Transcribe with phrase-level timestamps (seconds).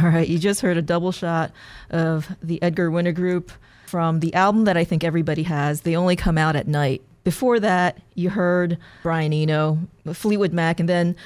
[0.02, 1.52] All right, you just heard a double shot
[1.90, 3.52] of the Edgar Winter Group
[3.86, 5.82] from the album that I think everybody has.
[5.82, 7.02] They only come out at night.
[7.22, 9.78] Before that, you heard Brian Eno,
[10.10, 11.16] Fleetwood Mac, and then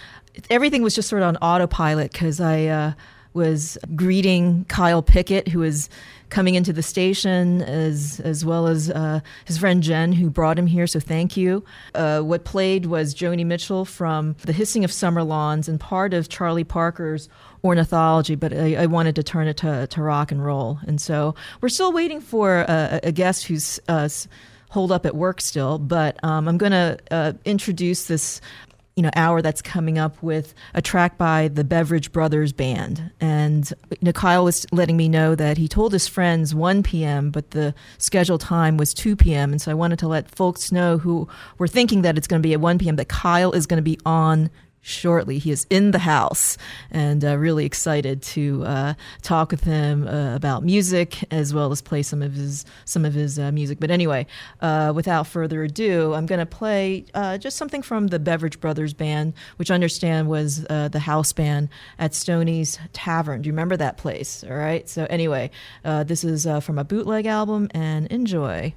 [0.50, 2.92] everything was just sort of on autopilot because I uh,
[3.34, 5.90] was greeting Kyle Pickett, who was
[6.30, 10.66] coming into the station, as as well as uh, his friend Jen, who brought him
[10.66, 10.86] here.
[10.86, 11.64] So thank you.
[11.94, 16.28] Uh, what played was Joni Mitchell from The Hissing of Summer Lawns and part of
[16.28, 17.28] Charlie Parker's
[17.62, 20.78] ornithology, but I, I, wanted to turn it to, to rock and roll.
[20.86, 24.08] And so we're still waiting for a, a guest who's uh,
[24.68, 28.42] holed up at work still, but um, I'm going to uh, introduce this
[28.96, 33.10] you know hour that's coming up with a track by the Beveridge Brothers Band.
[33.20, 37.30] And you know, Kyle was letting me know that he told his friends 1 p.m.,
[37.30, 39.52] but the scheduled time was 2 p.m.
[39.52, 42.46] And so I wanted to let folks know who were thinking that it's going to
[42.46, 42.96] be at 1 p.m.
[42.96, 44.50] that Kyle is going to be on
[44.84, 45.38] shortly.
[45.38, 46.56] He is in the house
[46.90, 51.80] and uh, really excited to uh, talk with him uh, about music as well as
[51.80, 53.80] play some of his some of his uh, music.
[53.80, 54.26] But anyway,
[54.60, 58.92] uh, without further ado, I'm going to play uh, just something from the Beveridge Brothers
[58.92, 63.42] band, which I understand was the house band at Stoney's Tavern.
[63.42, 64.44] Do you remember that place?
[64.44, 64.88] All right.
[64.88, 65.50] So anyway,
[65.82, 68.74] this is from a bootleg album, and enjoy.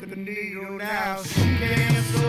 [0.00, 0.16] We're
[1.34, 2.19] Harry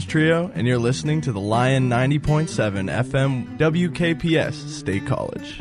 [0.00, 5.60] Trio, and you're listening to the Lion 90.7 FM WKPS State College.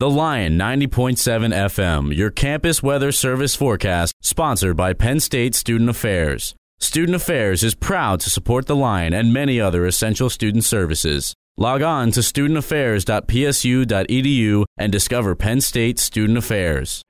[0.00, 6.54] The Lion 90.7 FM, your campus weather service forecast, sponsored by Penn State Student Affairs.
[6.78, 11.32] Student Affairs is proud to support the Lion and many other essential student services.
[11.56, 17.02] Log on to studentaffairs.psu.edu and discover Penn State Student Affairs.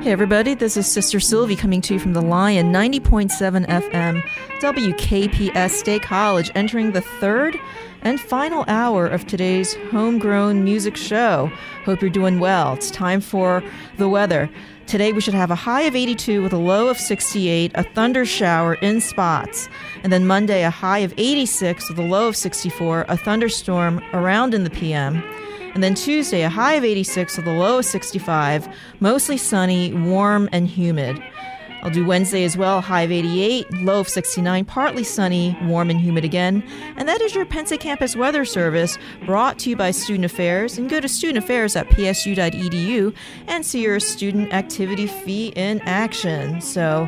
[0.00, 4.22] Hey, everybody, this is Sister Sylvie coming to you from the Lion 90.7 FM,
[4.60, 7.56] WKPS State College, entering the third
[8.02, 11.50] and final hour of today's homegrown music show.
[11.84, 12.74] Hope you're doing well.
[12.74, 13.62] It's time for
[13.96, 14.50] the weather.
[14.86, 18.26] Today we should have a high of 82 with a low of 68, a thunder
[18.26, 19.68] shower in spots.
[20.02, 24.54] And then Monday, a high of 86 with a low of 64, a thunderstorm around
[24.54, 25.22] in the PM.
[25.74, 28.68] And then Tuesday, a high of 86 with a low of 65,
[29.00, 31.20] mostly sunny, warm, and humid.
[31.84, 36.00] I'll do Wednesday as well, high of 88, low of 69, partly sunny, warm and
[36.00, 36.66] humid again.
[36.96, 38.96] And that is your Penn State Campus Weather Service
[39.26, 40.78] brought to you by Student Affairs.
[40.78, 43.14] And go to studentaffairs at psu.edu
[43.48, 46.62] and see your student activity fee in action.
[46.62, 47.06] So,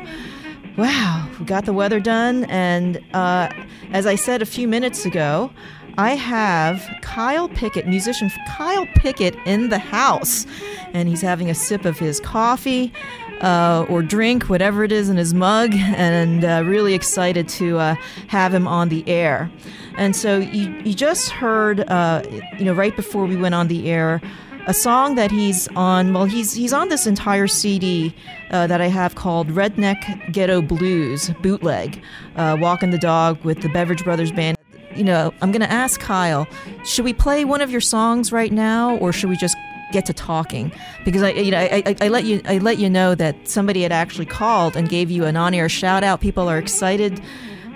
[0.77, 2.45] wow, we got the weather done.
[2.45, 3.49] And uh,
[3.93, 5.51] as I said a few minutes ago,
[5.99, 10.47] I have Kyle Pickett, musician Kyle Pickett, in the house,
[10.93, 12.93] and he's having a sip of his coffee
[13.41, 17.95] uh, or drink, whatever it is, in his mug, and uh, really excited to uh,
[18.29, 19.51] have him on the air.
[19.97, 22.23] And so you, you just heard, uh,
[22.59, 24.21] you know, right before we went on the air,
[24.67, 26.13] a song that he's on.
[26.13, 28.15] Well, he's he's on this entire CD
[28.51, 32.03] uh, that I have called Redneck Ghetto Blues Bootleg,
[32.35, 34.56] uh, Walking the Dog with the Beveridge Brothers Band
[34.97, 36.47] you know, I'm going to ask Kyle,
[36.85, 39.57] should we play one of your songs right now or should we just
[39.93, 40.73] get to talking
[41.05, 43.83] because I, you know, I, I, I let you, I let you know that somebody
[43.83, 46.21] had actually called and gave you an on-air shout out.
[46.21, 47.21] People are excited,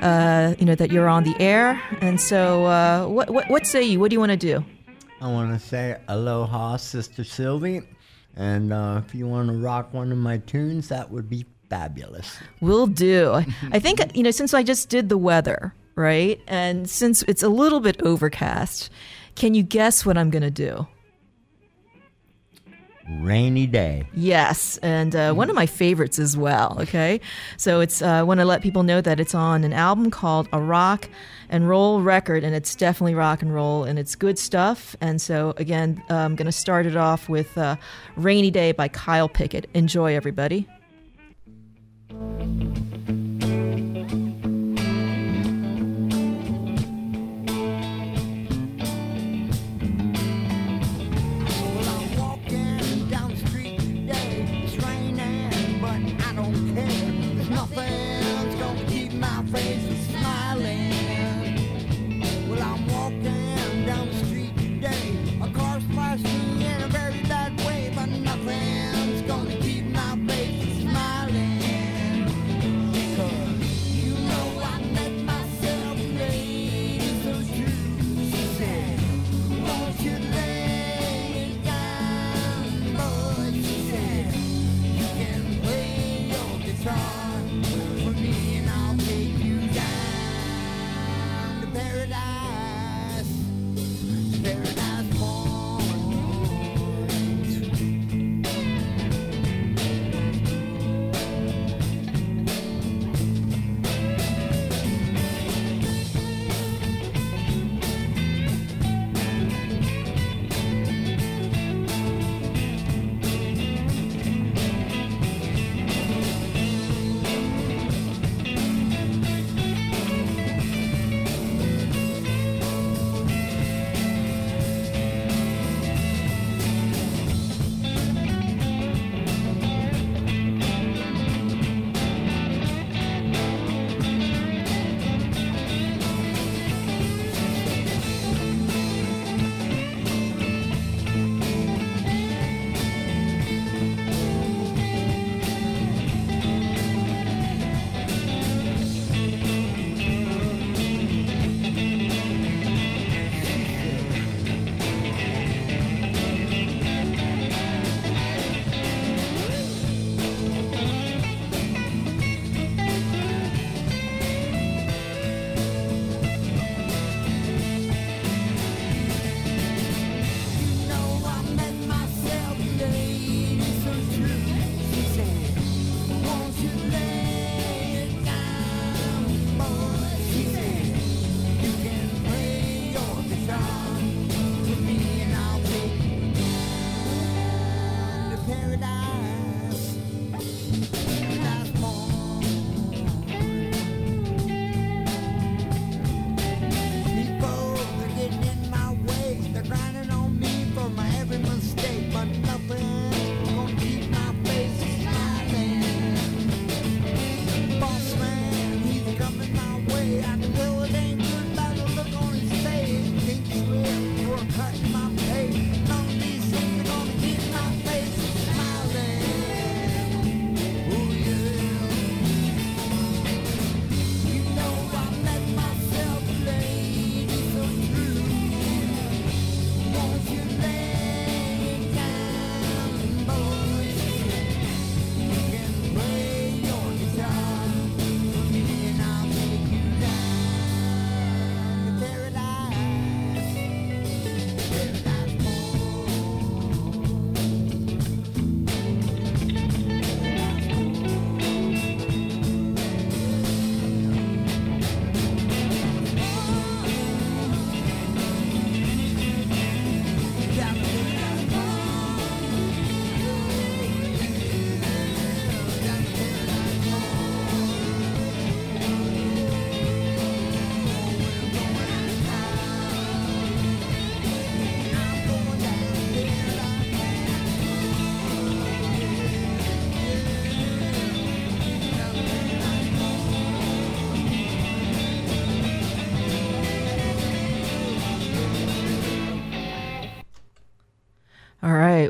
[0.01, 1.81] uh, you know, that you're on the air.
[2.01, 4.01] And so, uh, what, what, what say you?
[4.01, 4.65] What do you want to do?
[5.21, 7.83] I want to say aloha, Sister Sylvie.
[8.37, 12.39] And uh, if you want to rock one of my tunes, that would be fabulous.
[12.61, 13.45] Will do.
[13.71, 16.41] I think, you know, since I just did the weather, right?
[16.49, 18.91] And since it's a little bit overcast,
[19.37, 20.89] can you guess what I'm going to do?
[23.19, 24.07] Rainy day.
[24.15, 26.77] Yes, and uh, one of my favorites as well.
[26.81, 27.21] Okay,
[27.57, 30.49] so it's uh, I want to let people know that it's on an album called
[30.53, 31.09] A Rock
[31.49, 34.95] and Roll Record, and it's definitely rock and roll, and it's good stuff.
[35.01, 37.77] And so again, uh, I'm going to start it off with uh,
[38.15, 39.69] "Rainy Day" by Kyle Pickett.
[39.75, 40.69] Enjoy, everybody.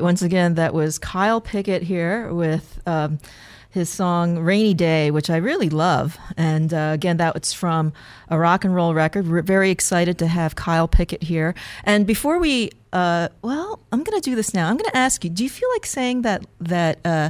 [0.01, 3.19] Once again, that was Kyle Pickett here with um,
[3.69, 6.17] his song Rainy Day, which I really love.
[6.35, 7.93] And uh, again, that was from
[8.29, 9.27] a rock and roll record.
[9.27, 11.55] We're very excited to have Kyle Pickett here.
[11.83, 14.69] And before we, uh, well, I'm going to do this now.
[14.69, 17.29] I'm going to ask you do you feel like saying that, that, uh,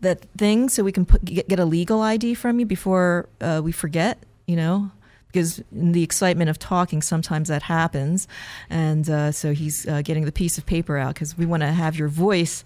[0.00, 3.60] that thing so we can put, get, get a legal ID from you before uh,
[3.62, 4.90] we forget, you know?
[5.32, 8.28] Because in the excitement of talking, sometimes that happens.
[8.68, 11.72] And uh, so he's uh, getting the piece of paper out because we want to
[11.72, 12.62] have your voice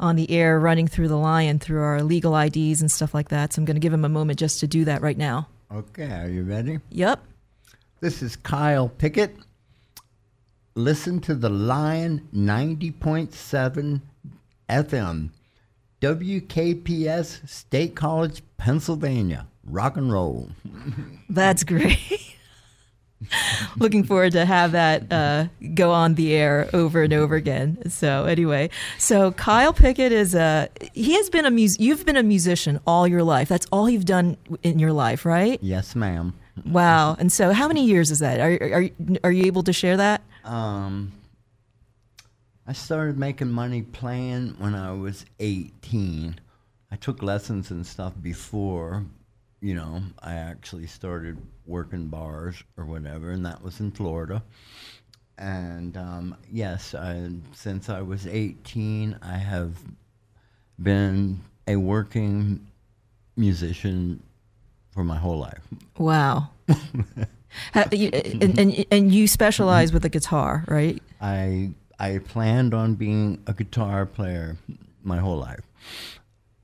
[0.00, 3.52] on the air running through the lion through our legal IDs and stuff like that.
[3.52, 5.48] So I'm going to give him a moment just to do that right now.
[5.72, 6.80] Okay, are you ready?
[6.90, 7.22] Yep.
[8.00, 9.36] This is Kyle Pickett.
[10.74, 14.00] Listen to the Lion 90.7
[14.68, 15.30] FM,
[16.02, 19.46] WKPS State College, Pennsylvania.
[19.66, 20.50] Rock and roll.
[21.28, 21.98] That's great.
[23.76, 27.90] Looking forward to have that uh, go on the air over and over again.
[27.90, 32.22] So anyway, so Kyle Pickett is a he has been a mus- you've been a
[32.22, 33.48] musician all your life.
[33.48, 35.58] That's all you've done in your life, right?
[35.62, 36.34] Yes, ma'am.
[36.64, 37.16] Wow.
[37.18, 38.38] And so how many years is that?
[38.38, 38.90] Are are
[39.24, 40.22] are you able to share that?
[40.44, 41.12] Um,
[42.66, 46.38] I started making money playing when I was 18.
[46.90, 49.04] I took lessons and stuff before,
[49.66, 54.40] you know, I actually started working bars or whatever, and that was in Florida.
[55.38, 59.72] And um, yes, I, since I was 18, I have
[60.80, 62.64] been a working
[63.36, 64.22] musician
[64.92, 65.62] for my whole life.
[65.98, 66.50] Wow.
[67.90, 71.02] You- and, and and you specialize with the guitar, right?
[71.22, 74.58] I I planned on being a guitar player
[75.02, 75.62] my whole life.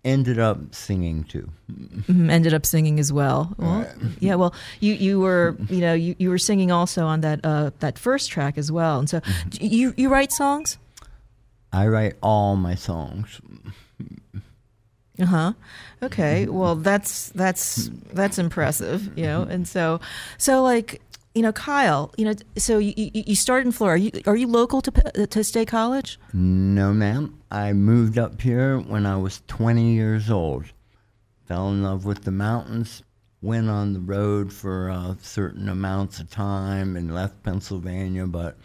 [0.04, 1.48] Ended up singing too.
[1.70, 3.54] Mhm, Ended up singing as well.
[3.56, 3.86] well
[4.18, 4.34] yeah.
[4.34, 7.98] Well, you you were you know you, you were singing also on that uh, that
[8.00, 8.98] first track as well.
[8.98, 9.20] And so
[9.60, 10.76] you you write songs.
[11.72, 13.40] I write all my songs.
[15.20, 15.52] Uh huh.
[16.02, 16.46] Okay.
[16.48, 19.42] Well, that's that's that's impressive, you know.
[19.42, 20.00] And so,
[20.38, 21.00] so like
[21.34, 23.94] you know, Kyle, you know, so you you, you started in Florida.
[23.94, 26.18] Are you, are you local to to State College?
[26.32, 27.38] No, ma'am.
[27.50, 30.66] I moved up here when I was 20 years old.
[31.46, 33.02] Fell in love with the mountains.
[33.40, 38.56] Went on the road for uh, certain amounts of time and left Pennsylvania, but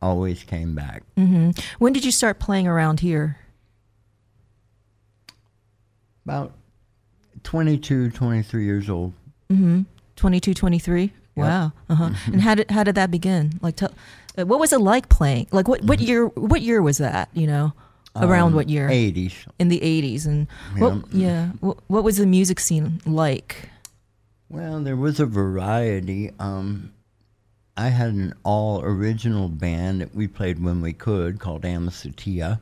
[0.00, 1.02] always came back.
[1.16, 3.38] When did you start playing around here?
[6.24, 6.54] About
[7.42, 9.12] 22, 23 years old.
[10.16, 11.12] 22, 23?
[11.44, 11.72] Wow.
[11.88, 12.10] Uh-huh.
[12.26, 13.58] And how did how did that begin?
[13.60, 13.92] Like, tell,
[14.38, 15.48] uh, what was it like playing?
[15.52, 16.26] Like, what what year?
[16.26, 17.28] What year was that?
[17.34, 17.72] You know,
[18.16, 18.88] around what year?
[18.88, 19.46] 80s.
[19.58, 20.26] In the eighties.
[20.26, 21.12] And what?
[21.12, 21.50] Yeah.
[21.60, 23.68] What, what was the music scene like?
[24.48, 26.30] Well, there was a variety.
[26.38, 26.92] Um,
[27.76, 32.60] I had an all original band that we played when we could called Amasatia.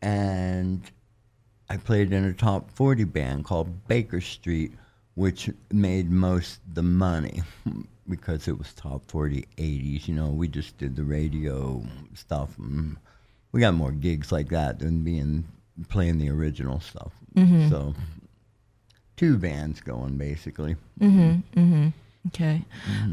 [0.00, 0.82] And
[1.68, 4.72] I played in a top 40 band called Baker Street,
[5.16, 7.42] which made most the money
[8.08, 10.06] because it was top 40 80s.
[10.06, 12.56] You know, we just did the radio stuff.
[12.58, 12.96] And
[13.50, 15.48] we got more gigs like that than being
[15.88, 17.12] playing the original stuff.
[17.70, 17.94] So,
[19.16, 20.76] two bands going basically.
[22.28, 22.62] Okay.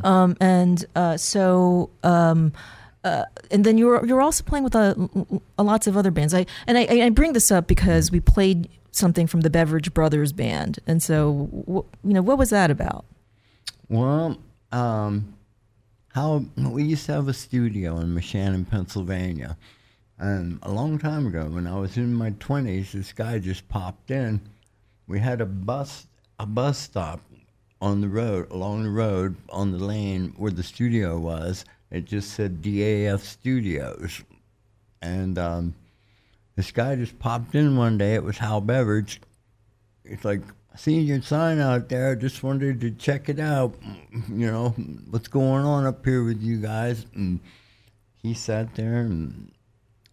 [0.04, 1.90] Um, and uh, so.
[2.04, 2.54] Um,
[3.06, 5.10] uh, and then you're you're also playing with a,
[5.58, 6.34] a lots of other bands.
[6.34, 10.32] I and I, I bring this up because we played something from the Beveridge Brothers
[10.32, 13.06] band, and so w- you know what was that about?
[13.90, 14.38] Well,
[14.72, 15.36] um,
[16.14, 19.58] how we used to have a studio in Moshannon, Pennsylvania,
[20.18, 24.12] and a long time ago, when I was in my twenties, this guy just popped
[24.12, 24.42] in.
[25.08, 26.08] We had a bus
[26.40, 27.20] a bus stop
[27.82, 31.66] on the road along the road on the lane where the studio was.
[31.92, 34.24] It just said DAF Studios,
[35.02, 35.76] and um,
[36.56, 38.16] this guy just popped in one day.
[38.16, 39.22] It was Hal Beveridge.
[40.04, 40.42] It's like,
[40.74, 42.16] I seen your sign out there.
[42.16, 43.76] Just wanted to check it out.
[44.30, 44.70] You know,
[45.10, 47.06] what's going on up here with you guys?
[47.14, 47.40] And
[48.22, 49.52] he sat there and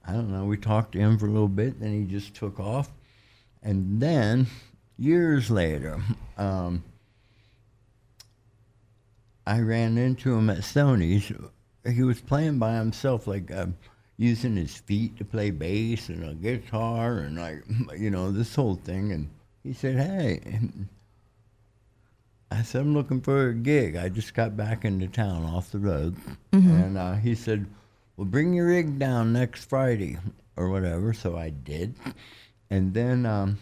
[0.06, 2.58] I don't know, we talked to him for a little bit, then he just took
[2.58, 2.90] off.
[3.62, 4.46] And then,
[4.96, 6.02] years later,
[6.38, 6.82] um,
[9.46, 11.30] I ran into him at Stoney's.
[11.86, 13.66] He was playing by himself, like uh,
[14.20, 17.64] using his feet to play bass and a guitar and like,
[17.98, 19.12] you know, this whole thing.
[19.12, 19.30] And
[19.64, 20.60] he said, "Hey,"
[22.50, 23.96] I said, "I'm looking for a gig.
[23.96, 26.16] I just got back into town off the road."
[26.52, 27.66] And uh, he said,
[28.16, 30.18] "Well, bring your rig down next Friday
[30.54, 31.94] or whatever." So I did,
[32.68, 33.58] and then um,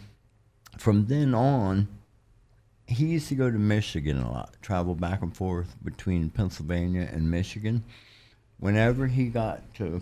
[0.77, 1.87] from then on
[2.85, 7.29] he used to go to Michigan a lot, travel back and forth between Pennsylvania and
[7.29, 7.83] Michigan.
[8.57, 10.01] Whenever he got to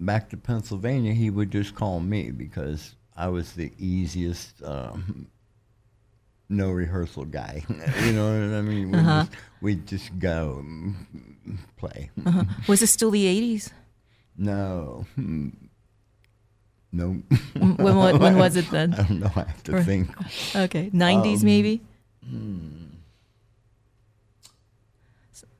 [0.00, 5.26] back to Pennsylvania, he would just call me because I was the easiest, um,
[6.48, 7.62] no rehearsal guy.
[8.04, 8.90] you know what I mean?
[8.90, 9.24] We'd, Uh-huh.
[9.24, 12.10] just, we'd just go and play.
[12.26, 12.44] Uh-huh.
[12.68, 13.70] Was it still the 80s?
[14.36, 15.06] No.
[16.92, 17.22] No.
[17.54, 18.94] when, when, when was it then?
[18.94, 19.30] I don't know.
[19.34, 19.84] I have to Right.
[19.84, 20.10] think.
[20.56, 21.80] Okay, 90s Um, maybe?
[22.28, 22.66] hmm.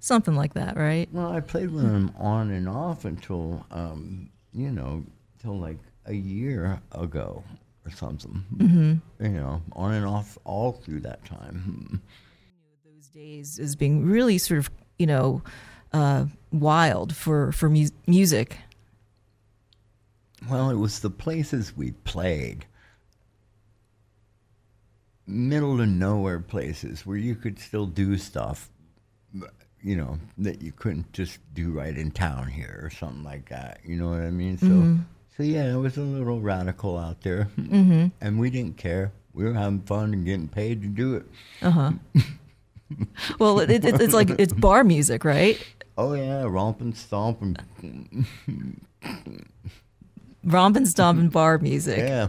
[0.04, 1.08] Something like that, right?
[1.12, 5.02] Well, I played with him on and off until, um, you know,
[5.40, 7.42] till like a year ago
[7.86, 8.44] or something.
[8.54, 9.24] Mm-hmm.
[9.24, 12.02] You know, on and off all through that time.
[12.84, 15.40] Those days as being really sort of, you know,
[15.94, 18.58] uh, wild for, for mu- music.
[20.50, 22.66] Well, it was the places we played.
[25.26, 28.68] Middle to nowhere places where you could still do stuff,
[29.84, 33.80] you know, that you couldn't just do right in town here or something like that.
[33.84, 34.56] You know what I mean?
[34.58, 34.98] So,
[35.36, 38.06] so yeah, it was a little radical out there, Mm-hmm.
[38.24, 39.12] and we didn't care.
[39.34, 41.26] We were having fun and getting paid to do it.
[41.60, 41.92] Uh-huh.
[43.38, 45.58] well, it, it, it's like it's bar music, right?
[45.98, 48.26] Oh yeah, romp and stomp and
[50.44, 51.98] Romp and stomp and bar music.
[51.98, 52.28] yeah.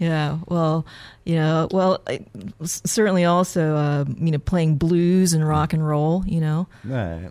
[0.00, 0.86] Yeah, well,
[1.26, 2.24] you know, well, I,
[2.64, 6.66] certainly also, uh, you know, playing blues and rock and roll, you know.
[6.84, 7.30] Right.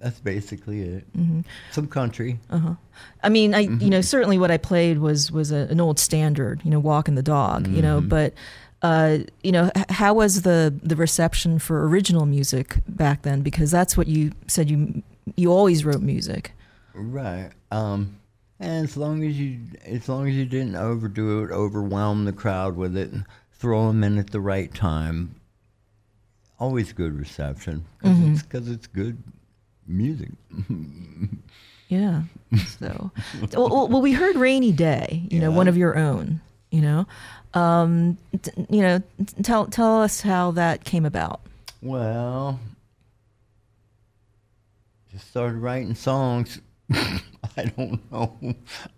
[0.00, 1.16] That's basically it.
[1.16, 1.42] Mm-hmm.
[1.70, 2.40] Some country.
[2.50, 2.74] Uh-huh.
[3.22, 6.60] I mean, I, you know, certainly what I played was was a, an old standard,
[6.64, 8.34] you know, walking the dog, you know, but.
[8.82, 13.42] Uh, you know, h- how was the the reception for original music back then?
[13.42, 15.02] Because that's what you said you
[15.36, 16.52] you always wrote music.
[16.94, 17.50] Right.
[17.70, 18.16] Um,
[18.60, 22.76] and as long as you, as long as you didn't overdo it, overwhelm the crowd
[22.76, 25.34] with it, and throw them in at the right time,
[26.58, 29.16] always good reception because it's, 'cause it's good
[29.86, 30.30] music.
[31.88, 32.22] Yeah.
[32.78, 33.10] So,
[33.52, 36.40] well, well, we heard "Rainy Day," you know, one of your own.
[36.70, 37.06] You know,
[37.52, 41.40] um, t- you know, t- tell tell us how that came about.
[41.82, 42.60] well,
[45.10, 46.60] just started writing songs.
[47.56, 48.38] I don't know.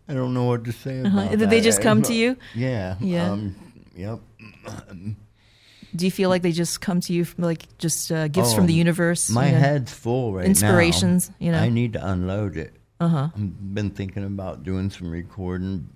[0.09, 1.19] I don't know what to say Uh-huh.
[1.19, 1.51] about Did that.
[1.51, 2.37] they just come to you?
[2.55, 2.97] Yeah.
[3.01, 3.31] Yeah.
[3.33, 3.55] Um,
[3.97, 4.21] yep.
[5.95, 8.57] Do you feel like they just come to you from like just uh, gifts Oh,
[8.57, 9.29] from the universe?
[9.31, 9.59] My you know?
[9.59, 11.37] head's full right Inspirations, now.
[11.39, 11.59] you know?
[11.59, 12.73] I need to unload it.
[13.01, 13.29] Uh huh.
[13.35, 15.89] I've been thinking about doing some recording,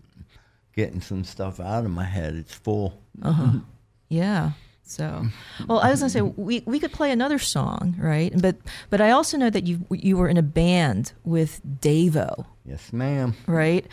[0.74, 2.34] getting some stuff out of my head.
[2.34, 3.00] It's full.
[3.22, 3.60] Uh-huh.
[4.08, 4.52] Yeah.
[4.88, 5.26] So,
[5.68, 8.32] well, I was gonna say we, we could play another song, right?
[8.40, 8.56] But
[8.88, 13.34] but I also know that you you were in a band with Davo, Yes, ma'am.
[13.48, 13.84] right?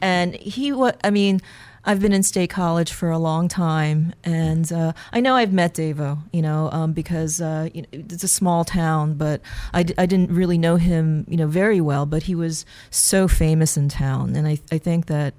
[0.00, 1.42] And he what I mean,
[1.84, 5.74] I've been in State College for a long time, and uh, I know I've met
[5.74, 9.40] Davo, you know, um, because uh, you know, it's a small town, but
[9.72, 12.06] I, d- I didn't really know him, you know, very well.
[12.06, 15.34] But he was so famous in town, and I I think that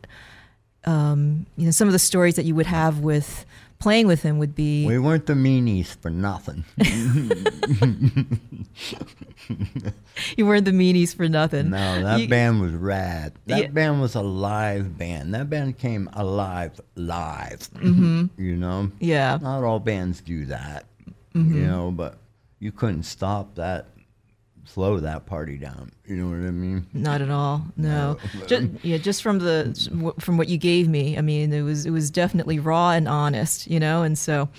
[0.86, 3.46] um, you know some of the stories that you would have with
[3.80, 6.66] playing with him would be We weren't the meanies for nothing.
[10.38, 11.70] you weren't the meanies for nothing.
[11.70, 13.34] No, that You- band was rad.
[13.46, 13.68] That Yeah.
[13.68, 15.34] band was a live band.
[15.34, 17.70] That band came alive, live.
[17.76, 18.42] Mm-hmm.
[18.42, 19.38] You know, Yeah.
[19.42, 20.86] not all bands do that.
[21.36, 21.56] Mm-hmm.
[21.56, 22.18] You know, but
[22.60, 23.88] you couldn't stop that,
[24.73, 25.91] slow that party down.
[26.06, 26.86] You know what I mean?
[26.93, 27.63] Not at all.
[27.77, 28.17] No.
[28.17, 28.45] No.
[28.47, 31.91] Just, yeah, just from the from what you gave me, I mean, it was it
[31.91, 34.49] was definitely raw and honest, you know, and so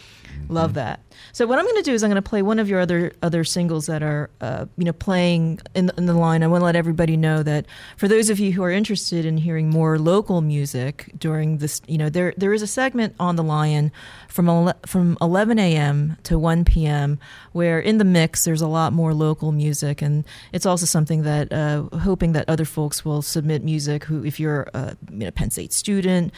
[0.48, 1.00] love that.
[1.32, 3.12] So what I'm going to do is I'm going to play one of your other
[3.22, 6.42] other singles that are uh, you know playing in the, in the Lion.
[6.42, 7.66] I want to let everybody know that
[7.96, 11.98] for those of you who are interested in hearing more local music during this, you
[11.98, 13.90] know, there there is a segment on the Lion
[14.28, 16.16] from ele- from 11 a.m.
[16.24, 17.18] to 1 p.m.
[17.52, 21.52] where in the mix there's a lot more local music, and it's also something that
[21.52, 24.04] uh, hoping that other folks will submit music.
[24.04, 26.32] Who, if you're a you know, Penn State student,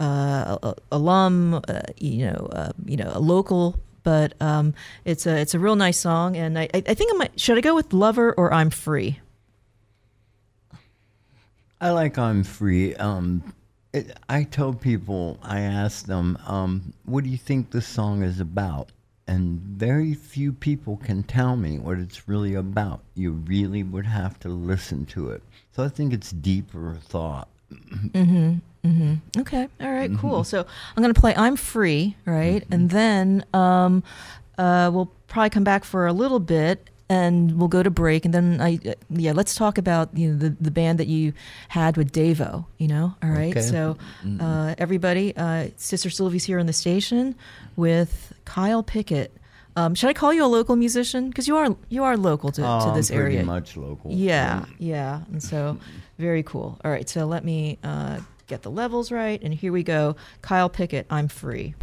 [0.00, 3.78] uh, alum, uh, you know, uh, you know, a local.
[4.02, 4.74] But um,
[5.06, 7.62] it's a it's a real nice song, and I, I think I might should I
[7.62, 9.20] go with Lover or I'm Free.
[11.80, 12.94] I like I'm free.
[12.94, 13.54] Um,
[14.28, 18.90] I tell people, I ask them, um, what do you think this song is about?
[19.26, 23.00] And very few people can tell me what it's really about.
[23.14, 25.42] You really would have to listen to it.
[25.72, 27.48] So I think it's deeper thought.
[27.72, 28.60] Mhm.
[28.84, 29.20] Mhm.
[29.38, 29.66] Okay.
[29.80, 30.44] All right, Cool.
[30.44, 30.60] So
[30.96, 34.02] I'm going to play "I'm Free," right, and then um,
[34.58, 38.32] uh, we'll probably come back for a little bit, and we'll go to break, and
[38.32, 38.78] then I
[39.10, 41.32] yeah, let's talk about you know the the band that you
[41.68, 42.64] had with Davo.
[42.78, 43.14] You know.
[43.22, 43.50] All right.
[43.56, 43.60] Okay.
[43.62, 43.96] So
[44.40, 47.34] uh, everybody, uh, Sister Sylvie's here on the station
[47.76, 49.36] with Kyle Pickett.
[49.76, 51.28] Um, should I call you a local musician?
[51.28, 53.44] Because you are you are local to, Oh, to this I'm pretty area.
[53.46, 54.12] much local.
[54.12, 55.22] Yeah, yeah.
[55.32, 55.78] And so
[56.18, 56.78] Very cool.
[56.84, 60.14] All right, so let me uh, get the levels right, and here we go.
[60.42, 61.74] Kyle Pickett, I'm free.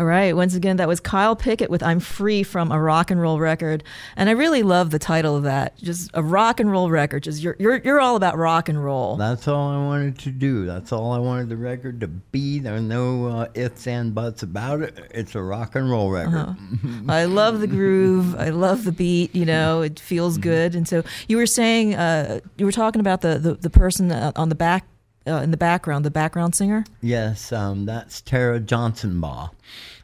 [0.00, 0.34] All right.
[0.34, 3.84] Once again, that was Kyle Pickett with I'm Free from a rock and roll record.
[4.16, 5.76] And I really love the title of that.
[5.76, 7.24] Just a rock and roll record.
[7.24, 9.16] Just you're you're you're all about rock and roll.
[9.16, 10.64] That's all I wanted to do.
[10.64, 12.60] That's all I wanted the record to be.
[12.60, 14.98] There are no uh, ifs and buts about it.
[15.10, 16.34] It's a rock and roll record.
[16.34, 17.02] Uh-huh.
[17.06, 18.34] I love the groove.
[18.36, 19.34] I love the beat.
[19.34, 20.74] You know, it feels good.
[20.74, 24.32] And so you were saying, uh, you were talking about the the, the person uh,
[24.34, 24.86] on the back
[25.26, 26.84] uh, in the background, the background singer.
[27.00, 29.50] Yes, um, that's Tara Johnson Baugh.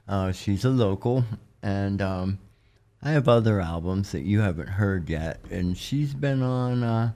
[0.09, 1.25] Uh, she's a local,
[1.63, 2.39] and um,
[3.03, 7.13] I have other albums that you haven't heard yet, and she's been on uh,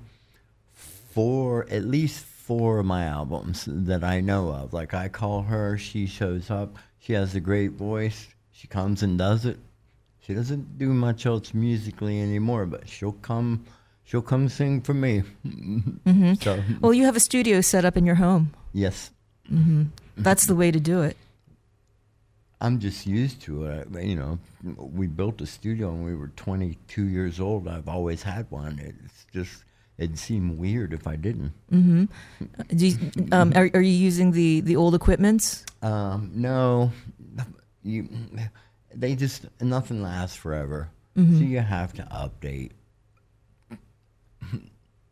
[0.73, 4.73] four, at least four of my albums that I know of.
[4.73, 6.77] Like I call her, she shows up.
[6.99, 8.29] She has a great voice.
[8.53, 9.59] She comes and does it.
[10.21, 13.65] She doesn't do much else musically anymore, but she'll come.
[14.11, 15.23] She'll come sing for me.
[16.43, 18.53] So Well, you have a studio set up in your home.
[18.73, 19.13] yes,
[20.17, 21.17] That's the way to do it.
[22.61, 23.89] I'm just used to it.
[24.03, 24.39] You know,
[24.77, 27.69] we built a studio when we were 22 years old.
[27.69, 28.81] I've always had one.
[28.83, 29.63] It's just
[29.97, 31.53] it'd seem weird if I didn't.
[31.71, 32.99] Do you,
[33.31, 35.65] um, are, are you using the, the old equipments?
[35.83, 36.91] Um, no,
[37.85, 38.09] you.
[38.93, 41.39] They just nothing lasts forever, Mm-hmm.
[41.39, 42.71] so you have to update.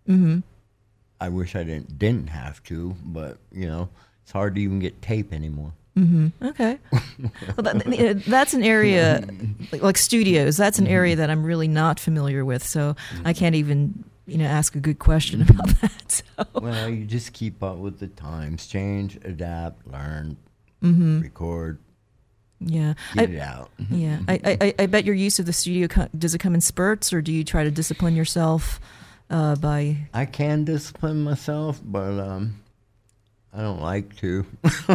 [0.09, 0.39] Mm-hmm.
[1.21, 3.89] I wish I didn't didn't have to, but you know,
[4.23, 5.73] it's hard to even get tape anymore.
[5.97, 6.29] Hmm.
[6.41, 6.79] Okay.
[6.93, 9.27] well, that, that's an area,
[9.73, 12.65] like, like studios, that's an area that I'm really not familiar with.
[12.65, 12.95] So
[13.25, 16.13] I can't even, you know, ask a good question about that.
[16.13, 16.45] So.
[16.55, 20.37] Well, you just keep up with the times, change, adapt, learn,
[20.85, 21.23] Mm-hmm.
[21.23, 21.79] record,
[22.61, 22.95] Yeah.
[23.15, 23.71] get I, it out.
[23.91, 24.21] yeah.
[24.29, 26.61] I, I, I- I bet your use of the studio, co- does it come in
[26.61, 28.79] spurts or do you try to discipline yourself
[29.31, 29.97] uh, by.
[30.15, 32.61] I can discipline myself, but um,
[33.53, 34.45] I don't like to.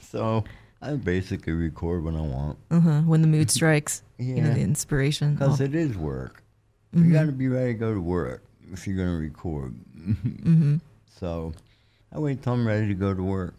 [0.00, 0.44] so
[0.82, 5.34] I basically record when I want Uh-huh, when the mood strikes, you know, the inspiration.
[5.34, 6.42] because Oh, it is work.
[6.92, 9.74] You got to be ready to go to work if you're going to record.
[11.20, 11.52] So
[12.10, 13.54] I wait till I'm ready to go to work.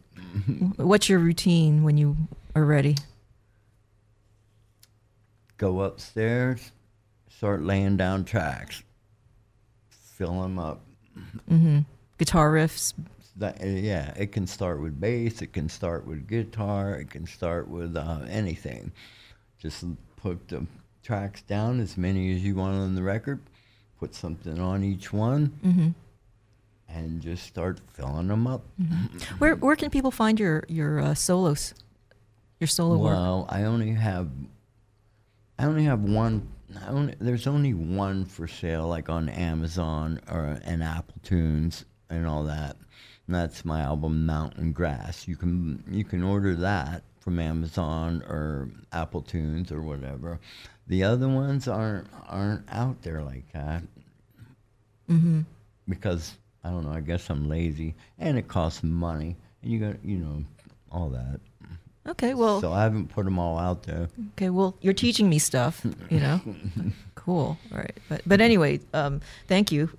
[0.78, 2.18] What's your routine when you
[2.56, 2.96] are ready?
[5.60, 6.72] Go upstairs,
[7.42, 8.84] start laying down tracks,
[9.90, 10.86] fill them up.
[12.20, 12.94] Guitar riffs?
[13.36, 17.68] That, yeah, it can start with bass, it can start with guitar, it can start
[17.68, 18.92] with uh, anything.
[19.58, 19.84] Just
[20.18, 20.68] put the
[21.02, 23.40] tracks down, as many as you want on the record,
[24.00, 25.96] put something on each one,
[26.88, 28.62] and just start filling them up.
[29.40, 31.74] Where where can people find your your uh, solos,
[32.60, 33.16] your solo work?
[33.16, 34.30] Well, I only have,
[35.58, 36.48] I only have one.
[36.88, 42.44] Only, there's only one for sale, like on Amazon or and Apple Tunes and all
[42.44, 42.78] that.
[43.28, 45.28] And that's my album Mountain Grass.
[45.28, 50.40] You can you can order that from Amazon or Apple Tunes or whatever.
[50.88, 53.84] The other ones aren't aren't out there like that.
[55.10, 55.42] Mm-hmm.
[55.88, 56.94] Because I don't know.
[56.94, 60.44] I guess I'm lazy, and it costs money, and you got you know
[60.92, 61.40] all that.
[62.08, 64.10] Okay, well, So I haven't put them all out there.
[64.34, 66.42] okay, well, you're teaching me stuff, you know.
[67.16, 67.96] cool, all right.
[68.10, 69.90] But but anyway, um, thank you.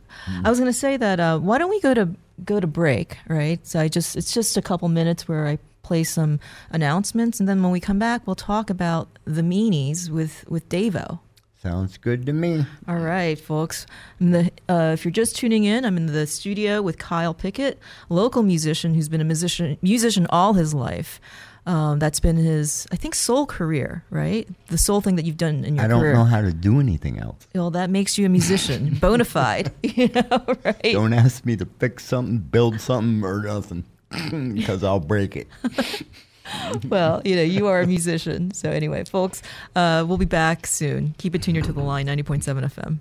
[0.44, 2.08] I was going to say that uh, why don't we go to
[2.44, 3.64] go to break, right?
[3.66, 7.62] So I just it's just a couple minutes where I play some announcements, and then
[7.62, 11.20] when we come back, we'll talk about the meanies with with Davo.
[11.62, 12.66] Sounds good to me.
[12.88, 13.86] All right, folks.
[14.20, 17.78] I'm the, uh, if you're just tuning in, I'm in the studio with Kyle Pickett,
[18.08, 21.20] local musician who's been a musician musician all his life.
[21.64, 24.48] Um, that's been his, I think, sole career, right?
[24.66, 25.84] The sole thing that you've done in your career.
[25.84, 26.14] I don't career.
[26.14, 27.46] know how to do anything else.
[27.54, 30.92] well, that makes you a musician, bona fide, you know, right?
[30.92, 33.84] Don't ask me to fix something, build something, or nothing,
[34.54, 35.46] because I'll break it.
[36.88, 38.52] well, you know, you are a musician.
[38.52, 39.40] So anyway, folks,
[39.76, 41.14] uh, we'll be back soon.
[41.18, 42.98] Keep it tuned to the Lion, 90.7 FM.